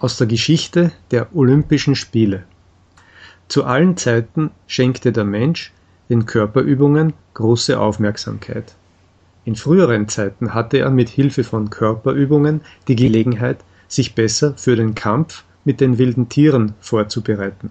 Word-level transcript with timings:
Aus 0.00 0.16
der 0.16 0.28
Geschichte 0.28 0.92
der 1.10 1.34
Olympischen 1.34 1.96
Spiele 1.96 2.44
Zu 3.48 3.64
allen 3.64 3.96
Zeiten 3.96 4.52
schenkte 4.68 5.10
der 5.10 5.24
Mensch 5.24 5.72
den 6.08 6.24
Körperübungen 6.24 7.14
große 7.34 7.80
Aufmerksamkeit. 7.80 8.76
In 9.44 9.56
früheren 9.56 10.06
Zeiten 10.06 10.54
hatte 10.54 10.78
er 10.78 10.90
mit 10.90 11.08
Hilfe 11.08 11.42
von 11.42 11.70
Körperübungen 11.70 12.60
die 12.86 12.94
Gelegenheit, 12.94 13.58
sich 13.88 14.14
besser 14.14 14.54
für 14.56 14.76
den 14.76 14.94
Kampf 14.94 15.42
mit 15.64 15.80
den 15.80 15.98
wilden 15.98 16.28
Tieren 16.28 16.74
vorzubereiten. 16.80 17.70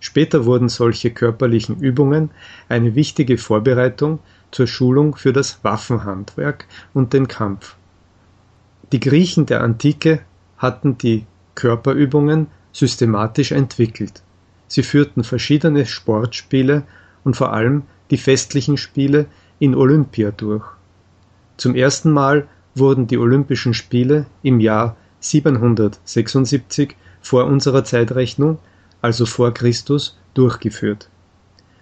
Später 0.00 0.46
wurden 0.46 0.70
solche 0.70 1.10
körperlichen 1.10 1.78
Übungen 1.78 2.30
eine 2.70 2.94
wichtige 2.94 3.36
Vorbereitung 3.36 4.18
zur 4.50 4.66
Schulung 4.66 5.14
für 5.14 5.34
das 5.34 5.62
Waffenhandwerk 5.62 6.64
und 6.94 7.12
den 7.12 7.28
Kampf. 7.28 7.76
Die 8.92 9.00
Griechen 9.00 9.44
der 9.44 9.62
Antike 9.62 10.22
hatten 10.62 10.96
die 10.96 11.26
Körperübungen 11.56 12.46
systematisch 12.72 13.52
entwickelt. 13.52 14.22
Sie 14.68 14.82
führten 14.82 15.24
verschiedene 15.24 15.84
Sportspiele 15.84 16.84
und 17.24 17.36
vor 17.36 17.52
allem 17.52 17.82
die 18.10 18.16
festlichen 18.16 18.78
Spiele 18.78 19.26
in 19.58 19.74
Olympia 19.74 20.30
durch. 20.30 20.64
Zum 21.56 21.74
ersten 21.74 22.10
Mal 22.10 22.46
wurden 22.74 23.06
die 23.06 23.18
Olympischen 23.18 23.74
Spiele 23.74 24.26
im 24.42 24.60
Jahr 24.60 24.96
776 25.20 26.96
vor 27.20 27.44
unserer 27.44 27.84
Zeitrechnung, 27.84 28.58
also 29.02 29.26
vor 29.26 29.52
Christus, 29.52 30.18
durchgeführt. 30.34 31.10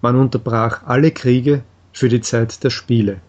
Man 0.00 0.16
unterbrach 0.16 0.82
alle 0.84 1.12
Kriege 1.12 1.62
für 1.92 2.08
die 2.08 2.20
Zeit 2.20 2.64
der 2.64 2.70
Spiele. 2.70 3.20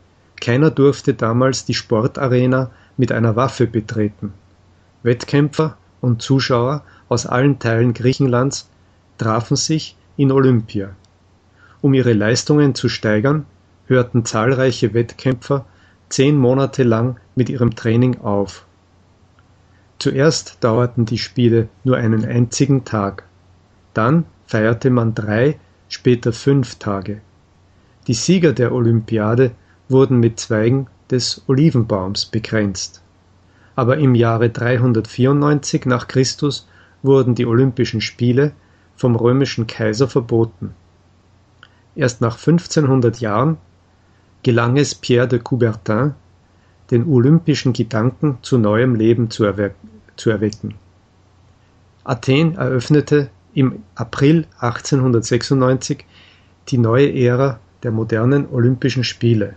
Keiner 0.42 0.72
durfte 0.72 1.14
damals 1.14 1.66
die 1.66 1.76
Sportarena 1.76 2.72
mit 2.98 3.12
einer 3.12 3.36
Waffe 3.36 3.68
betreten. 3.68 4.34
Wettkämpfer 5.04 5.78
und 6.02 6.22
Zuschauer 6.22 6.84
aus 7.10 7.26
allen 7.26 7.60
Teilen 7.60 7.94
Griechenlands 7.94 8.70
trafen 9.18 9.56
sich 9.56 9.96
in 10.18 10.32
Olympia. 10.32 10.96
Um 11.82 11.94
ihre 11.94 12.14
Leistungen 12.14 12.74
zu 12.74 12.90
steigern, 12.90 13.46
hörten 13.88 14.26
zahlreiche 14.26 14.94
Wettkämpfer 14.94 15.66
zehn 16.10 16.38
Monate 16.38 16.84
lang 16.84 17.18
mit 17.36 17.50
ihrem 17.50 17.76
Training 17.76 18.22
auf. 18.22 18.66
Zuerst 20.00 20.58
dauerten 20.64 21.06
die 21.06 21.18
Spiele 21.18 21.70
nur 21.84 21.98
einen 21.98 22.26
einzigen 22.26 22.86
Tag. 22.86 23.24
Dann 23.94 24.26
feierte 24.48 24.90
man 24.90 25.14
drei, 25.14 25.60
später 25.90 26.34
fünf 26.34 26.76
Tage. 26.76 27.22
Die 28.08 28.14
Sieger 28.14 28.54
der 28.54 28.74
Olympiade 28.74 29.52
wurden 29.90 30.20
mit 30.20 30.40
Zweigen 30.40 30.88
des 31.10 31.44
Olivenbaums 31.48 32.26
bekränzt 32.26 33.03
aber 33.76 33.98
im 33.98 34.16
Jahre 34.16 34.50
394 34.50 35.86
nach 35.86 36.08
Christus 36.08 36.68
wurden 37.02 37.36
die 37.36 37.46
Olympischen 37.46 38.02
Spiele 38.02 38.54
vom 38.96 39.16
römischen 39.16 39.68
Kaiser 39.68 40.08
verboten. 40.08 40.74
Erst 41.96 42.22
nach 42.22 42.38
1500 42.38 43.20
Jahren 43.20 43.58
gelang 44.42 44.78
es 44.78 44.96
Pierre 44.96 45.28
de 45.28 45.40
Coubertin, 45.40 46.14
den 46.92 47.08
olympischen 47.08 47.74
Gedanken 47.74 48.38
zu 48.42 48.58
neuem 48.58 48.96
Leben 48.96 49.30
zu, 49.30 49.44
erwe 49.44 49.74
zu 50.16 50.30
erwecken. 50.30 50.76
Athen 52.04 52.56
eröffnete 52.56 53.30
im 53.54 53.84
April 53.96 54.46
1896 54.60 56.06
die 56.70 56.78
neue 56.78 57.14
Ära 57.14 57.60
der 57.84 57.92
modernen 57.92 58.48
Olympischen 58.50 59.04
Spiele. 59.04 59.56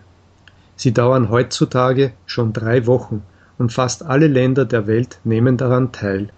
Sie 0.77 0.93
dauern 0.93 1.31
heutzutage 1.31 2.13
schon 2.27 2.53
drei 2.53 2.87
Wochen 2.87 3.23
und 3.59 3.73
fast 3.73 4.05
alle 4.05 4.27
Länder 4.27 4.65
der 4.65 4.87
Welt 4.87 5.19
nehmen 5.25 5.57
daran 5.57 5.93
teil. 5.93 6.29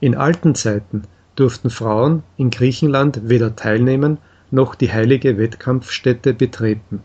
In 0.00 0.14
alten 0.14 0.54
Zeiten 0.54 1.02
durften 1.34 1.70
Frauen 1.70 2.22
in 2.36 2.50
Griechenland 2.50 3.28
weder 3.28 3.56
teilnehmen 3.56 4.18
noch 4.50 4.74
die 4.74 4.92
heilige 4.92 5.38
Wettkampfstätte 5.38 6.34
betreten. 6.34 7.02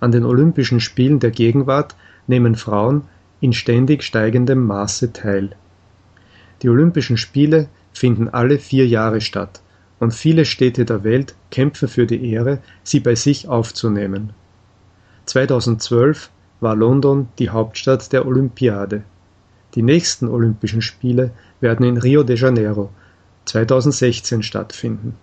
An 0.00 0.12
den 0.12 0.24
Olympischen 0.24 0.80
Spielen 0.80 1.18
der 1.20 1.30
Gegenwart 1.30 1.96
nehmen 2.26 2.54
Frauen 2.54 3.02
in 3.40 3.52
ständig 3.52 4.02
steigendem 4.02 4.64
Maße 4.66 5.12
teil. 5.12 5.50
Die 6.62 6.68
Olympischen 6.68 7.16
Spiele 7.16 7.68
finden 7.92 8.28
alle 8.28 8.58
vier 8.58 8.86
Jahre 8.86 9.20
statt, 9.20 9.60
und 10.00 10.14
viele 10.14 10.44
Städte 10.44 10.84
der 10.84 11.02
Welt 11.02 11.34
kämpfen 11.50 11.88
für 11.88 12.06
die 12.06 12.30
Ehre, 12.30 12.60
sie 12.84 13.00
bei 13.00 13.16
sich 13.16 13.48
aufzunehmen. 13.48 14.30
2012 15.26 16.30
war 16.60 16.74
London 16.74 17.28
die 17.38 17.50
Hauptstadt 17.50 18.12
der 18.12 18.26
Olympiade. 18.26 19.02
Die 19.74 19.82
nächsten 19.82 20.28
Olympischen 20.28 20.82
Spiele 20.82 21.30
werden 21.60 21.86
in 21.86 21.98
Rio 21.98 22.22
de 22.22 22.36
Janeiro 22.36 22.90
2016 23.44 24.42
stattfinden 24.42 25.14